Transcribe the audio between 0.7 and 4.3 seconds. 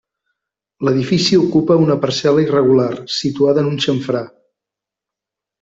L'edifici ocupa una parcel·la irregular situada en un xamfrà.